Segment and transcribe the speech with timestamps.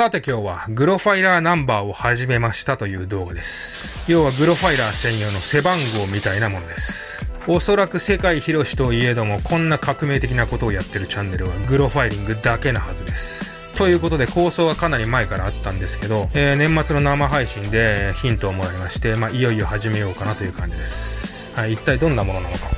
[0.00, 4.10] さて今日はグロファイラーナンバーを始めましたという動画です。
[4.10, 7.30] 要はグロファイラー専用の背番号みたいなものです。
[7.46, 13.76] おそらく世界広しといえどもこんな革命的なことをやってるチャンネルはグロファイリングだけなはずです。
[13.76, 21.54] ということで構想はかなり前からあったんですけど、えー、年末の生配信でヒントをもらいまして、まあ、いよいよ始めようかなという感じです。
[21.54, 22.70] はい、一体どんなものなのか。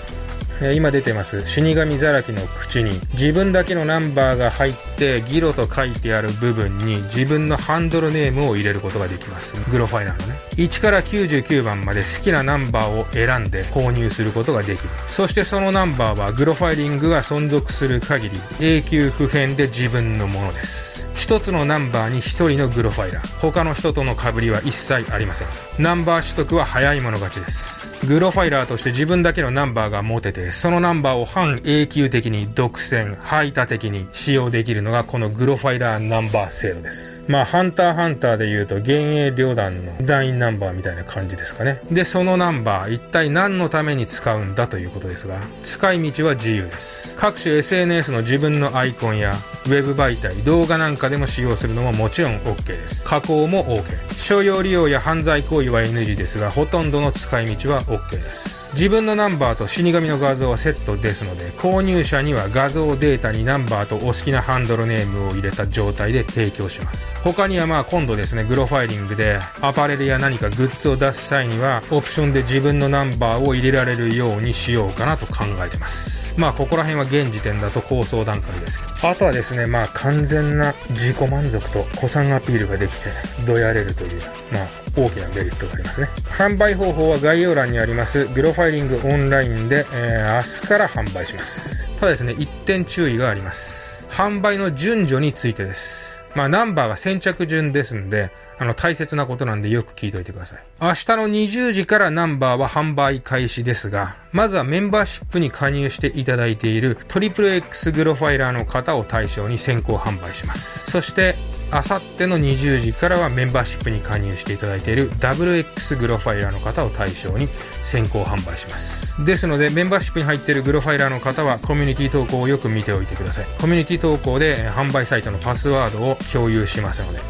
[0.64, 9.56] え今出てます死神ザラキの口に自分だけのナンバーが入ってギロと書いてある部分に自分のハンドルネームを入れることができます。
[9.68, 10.34] グロファイラーのね。
[10.54, 14.88] 1から99番まで好きなナンバーを選んで購入することができる。
[15.08, 21.10] そしてそのナンバーはグロファイリングが存続する限り永久不変で自分のものです。
[21.16, 23.38] 一つのナンバーに一人のグロファイラー。
[23.40, 25.48] 他の人との被りは一切ありません。
[25.80, 27.82] ナンバー取得は早い者勝ちです。
[28.06, 37.24] グロファイラーとして自分だけのナンバーが持ててそのナンバーを半永久的に独占、排他的に使用できるのががこのグロファイラーナンバー制度です。
[37.26, 41.80] まあ、ハンターハンターで言うと、幻影旅団の団員ナンバーみたいな感じですかね。
[41.90, 47.16] で、そのナンバー、一体何のために使うんだということですが、使い道は自由です。
[47.16, 53.04] 各種 SNS の自分のアイコンや、ウェブ媒体、動画なんかでも使用するのももちろん OK です。
[53.06, 54.16] 加工も OK。
[54.16, 58.70] 商用利用や犯罪行為は NG ですが、ほとんどの使い道は OK です。
[58.72, 67.18] 自分のナンバーと死神の画像はセットですので、購入者には画像データにナンバーとお好きなハンドルネームを入れた状態で提供します。
[67.20, 76.34] 他にはまあ今度ですね、グロファイリングでアパレルや何かグッズを出す際には、オプションで自分のナンバーを入れられるようにしようかなと考えてます。
[76.38, 79.08] まあここら辺は現時点だと構想段階ですけど。
[79.08, 83.10] あとはですね、まあ完全な自己満足と古参アピールができて、
[83.46, 84.20] どやれるという、
[84.52, 86.08] まあ大きなメリットがありますね。
[86.26, 91.88] 販売方法は概要欄にありますグロファイリングオンラインで、えー、明日から販売します。
[91.98, 93.91] ただですね、一点注意があります。
[94.12, 96.22] 販売の順序についてです。
[96.34, 100.62] まあナンバーが先着順ですんで、あの大切なことなんでよく聞いといてください。
[100.82, 110.90] 明日の20時からナンバーは販売開始ですが、まずはメンバーシップに加入していただいているトリプル X グロファイラーの方を対象に先行販売します。
[110.90, 111.34] そして、
[111.72, 117.46] あさっての20時からはメンバーシップに加入していただいている WX グロファイラーの方を対象に
[117.82, 119.24] 先行販売します。
[119.24, 123.46] ですので、メンバーシップに入っているグロファイラーの方はコミュニティ投稿をよく見ておいてください。
[123.58, 127.20] コミュニティ投稿で販売サイトのパスワードを共有しますので。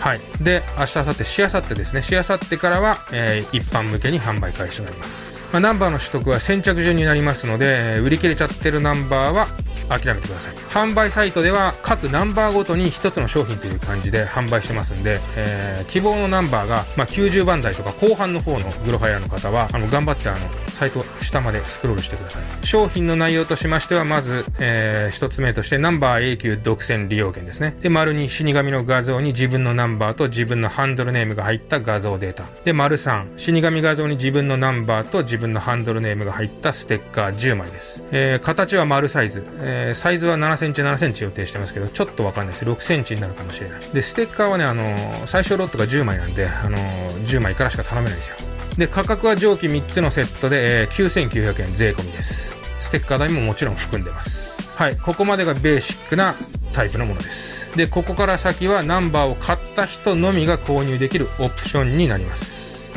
[0.00, 0.20] はい。
[0.40, 2.02] で、明日、明後日、しあさってですね。
[2.02, 5.48] しあさってからは、えー、一般向けに販売開始となります。
[5.52, 9.46] まあ、ナンバーの取得は先着順になりますので、売り切れちゃってるナンバーは
[9.88, 10.54] 諦めてください。
[10.54, 42.64] 販売サイトでは各ナンバーごとに1つの商品という感じで販売してますんで、えー、希望のナンバーが、まあ、90番台とか後半の方のグロファイアの方はあの頑張ってあのサイト下までスクロールしてください商品の内容としましてはまず、えー、1つ目としてナンバー永久独占利用権ですねで丸2死神の画像に自分のナンバーと自分のハンドルネームが入った画像データで丸3死神画像に自分のナンバーと自分のハンドルネームが入ったステッカー10枚です、えー、形は丸サイズ、え、サイズは7センチ7センチ予定してますけど、ちょっとわかんないです。
[42.64, 43.80] 6センチになるかもしれない。
[43.92, 48.51] で、ステッカーはね、あのー、最小ロットが10枚なんで、あのー、10枚からしか頼めないですよ。
[48.76, 52.56] で、価格は上記3つのセットで、えー、9900円税込みです。
[52.80, 54.66] ステッカー代ももちろん含んでます。
[54.76, 56.34] はい、ここまでがベーシックな
[56.72, 57.76] タイプのものです。
[57.76, 62.90] で、ここから先はナンバーを買った人のみが購入できるオプションになります。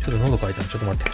[0.00, 1.10] ちょっと喉乾いたらちょっと待って。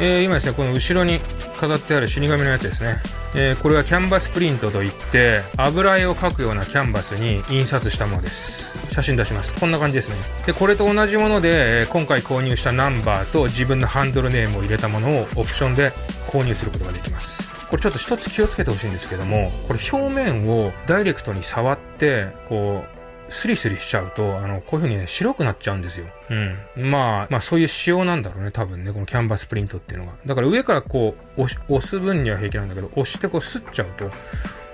[0.00, 1.20] えー、今ですね、この後ろに
[1.58, 2.96] 飾ってある死神のやつですね。
[3.34, 8.76] えー、これはキャンバスプリントといって、油絵を描くようなキャンバスに印刷したものです。
[8.92, 9.54] 写真出します。
[9.54, 10.16] こんな感じですね。
[10.44, 15.92] で、これと同じもので、え、今回購入したナンバーと自分のハンドルネームを入れたものをオプションで
[16.28, 17.48] 購入することができます。
[17.68, 23.01] これちょっと一つ気をつけてほしいんですけども、これ表面をダイレクトに触って、こう、
[23.32, 26.06] スリスリしちゃうと、あの、こういう風にね、白くなっちゃうんですよ。
[26.28, 26.90] うん。
[26.90, 30.12] まあ、まあそういう仕様なんだろうね、多分ね、このキャンバスプリントっていうのが。
[30.26, 34.12] だから上からこう、押す分には平気なんだけど、押してこう、すっちゃうと、こ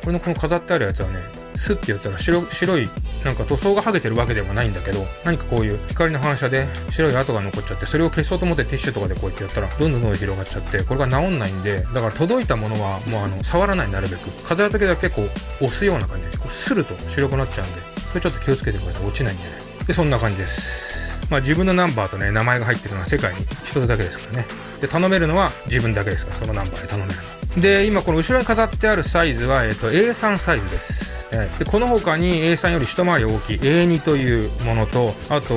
[0.06, 1.18] れのこの飾ってあるやつはね、
[1.58, 2.88] スッてやったら白白い
[3.24, 15.24] なんか塗装が剥げてるわけではないんだけど何かこういう光の反射で白い跡が残っちゃってそれを消そうと思ってティッシュとかでこうやってやったらどんどんどん広がっちゃってこれが治んないんでだから届いたものはもうあの触らないなるべく飾る時だけこう
[15.64, 19.50] 押すような感じでこうスルと白くなっちゃうんでそれちょっと気をつけてください落ちないんでね
[19.86, 24.46] でそんな感じですまあ自分のナンバーとね名前が入ってるのは世界に一つだけですからね
[24.80, 31.28] で頼めるのは自分だけですからそのナンバーで頼めるのはで、今この後ろに飾ってあるサイズは、えっと、A3 サイズです。
[31.58, 35.54] で、この他に A3 より一回り大きい A2 というものと、あと、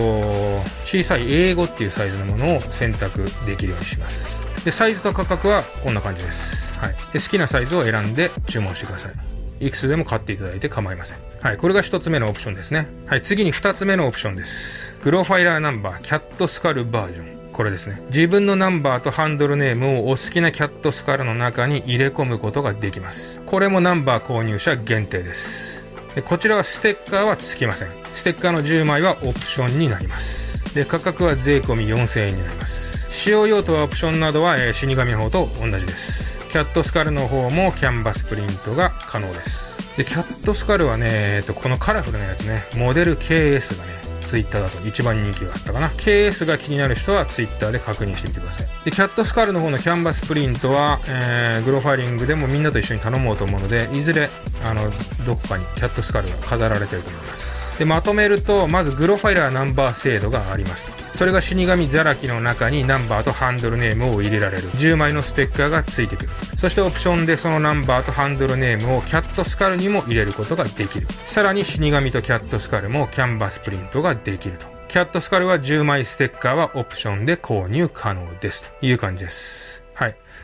[0.84, 4.44] 小さい A5 っていうサイズのものを選択できるようにします。
[4.64, 6.78] で、サイズと価格はこんな感じです。
[6.80, 6.96] はい。
[7.14, 9.31] で、好きなサイズを選んで注文してください。
[9.62, 11.20] いくつでも買っていただいて構いません。
[11.42, 12.88] はい、これが1つ目のオプションですね。
[13.06, 14.98] はい、次に2つ目のオプションです。
[15.04, 17.52] グローファイラーナンバーキャットスカルバージョン。
[17.54, 18.02] これですね。
[18.08, 23.42] 自分のナンバーとハンドルネームをお好きなキャットスカルの中に入れ込むことができます。
[23.46, 25.86] これもナンバー購入者限定です。
[26.16, 27.90] でこちらはステッカーは付きません。
[28.14, 30.61] ステッカーの10枚はオプションになります。
[30.74, 33.12] で、価格は税込み4000円になります。
[33.12, 36.40] 使用用途はオプションなどは、えー、死神法と同じです。
[36.50, 39.98] キャットスカルの方もキャンバスプリントが可能です。
[39.98, 45.90] で、キャットスカルはね、えっと、このカラフルなやつね、モデル KS がね、ツイッターだと一番人気があったかな。
[45.90, 48.68] KS が気になる人はツイッターで確認してみてください。
[48.86, 54.30] で、キャットスカールの方のキャンバスプリントは、えー、グロファイリングでもみんなと一緒に頼もうと思うので、いずれ、
[54.64, 54.92] あの、
[55.26, 57.80] どこかにキャットスカルが飾られてると思います。
[57.80, 61.18] で、まとめると、まずグロファイラーナンバー制度がありますと。
[61.18, 64.70] それが死神ザラキの中にナンバーとハンドルネームを入れられる。
[64.72, 66.30] 10枚のステッカーがついてくる。
[66.62, 71.08] そしてオプションでそのナンバーとハンドルネームをキャットスカルにも入れることができる。
[71.26, 74.68] さらに死神とキャットスカルもキャンバスプリントができると。
[74.88, 79.84] キャットスカルは10枚ステッカーはオプションで購入可能ですという感じです。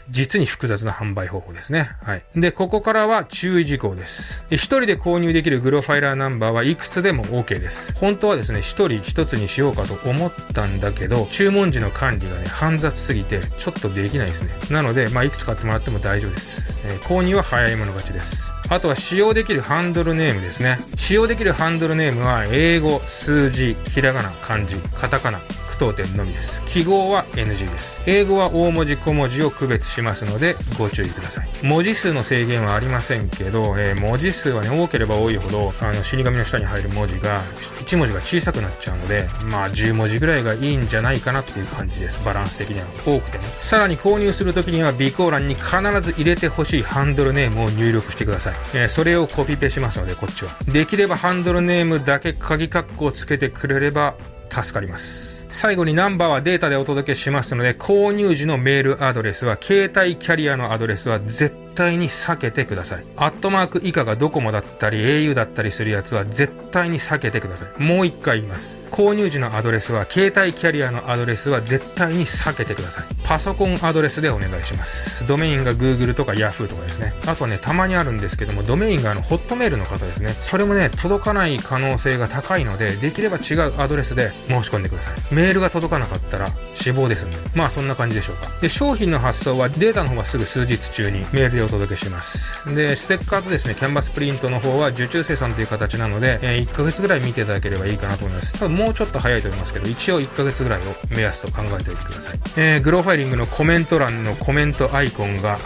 [0.09, 1.89] 実に複雑な販売方法ですね。
[2.03, 2.23] はい。
[2.35, 4.45] で、ここからは注意事項です。
[4.49, 7.93] 一人で購入できるグロファイラーナンバーはいくつでも OK です。
[7.97, 14.49] 本当はですね、一人一つにしようかと思ったんだけど、注文時の管理がね、煩雑すぎて、ちょっとできないですね。
[14.71, 16.73] なので、まあ、いくつ買ってもらっても大丈夫です。
[16.85, 18.53] えー、購入は早い者勝ちです。
[18.69, 20.79] あとは使用できるハンドルネームですね。
[20.95, 25.39] 使用できるハンドルネームは、英語、数字、ひらがな、漢字、カタカナ、
[25.79, 26.63] 当点のみです。
[26.65, 28.01] 記号は NG です。
[28.05, 31.47] 英語は大文字小文字を区別しますのでご注意ください。
[31.63, 37.43] 文字数の制限はありませんけど、えー、文字数はね、多ければ多いほど、あの、死神の下に入る文字が、
[37.81, 42.23] 1文字が小さくなっちゃうので、まあ10文字ぐらいがいいんじゃないかなっていう感じです。
[42.25, 42.85] バランス的には。
[43.05, 43.43] 多くてね。
[43.59, 48.55] さらに購入するときには備考欄に必ず入れてほしいハンドルネームを入力してください。
[48.73, 50.51] えー、それをコピペしますので、こっちは。
[50.67, 54.15] できればハンドルネームだけ鍵括弧をつけてくれれば
[54.49, 55.36] 助かります。
[55.49, 63.05] 最後にナンバーはデータでお届けしますので、購入時のメールアドレスは、携帯キャリアのアドレスは絶対に避けてください。
[63.15, 67.81] アットマーク以下がドコモだったり au だったりするやつは絶対に避けてください。
[67.81, 68.77] もう一回言います。
[68.91, 73.05] 購入時のアドレスは、携帯キャリアのアドレスは絶対に避けてください。
[73.23, 75.27] パソコンアドレスでお願いします。
[75.27, 77.13] ドメインが Google とか Yahoo とかですね。
[77.27, 80.35] あとね、たまにあるんですけども、ドメインがあの、 Hotmail の方ですね。
[80.39, 85.15] それもね、届かない可能性が高いので、できれば違うアドレスで申し込んでください。
[85.31, 87.37] メールが届かなかったら死亡ですんで。
[87.53, 88.47] まあそんな感じでしょうか。
[88.61, 92.73] で、商品の発送はデータの方はすぐ数日中にメールでお届けします。
[92.73, 98.57] で、ステッカーとですね、キャンバスプリントの方は受注生産という形なので、えー、1ヶ月ぐらい見ていただければいいかなと思います。
[98.57, 102.39] 多分もうちょっと早いと思いますけど、一応1ヶ月ぐらいを目安と考えておいてください。
[102.57, 105.59] えー、グローファイリングのコメント欄のコメントアイコンが、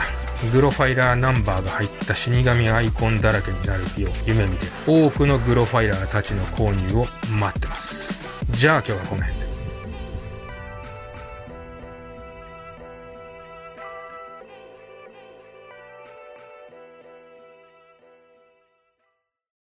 [0.51, 8.21] グロファイラーナンバーが入った死神アイコンだらけになる日を夢見て、多くのグロファイラーたちの購入を待ってます。
[8.49, 9.40] じゃあ今日はこの辺。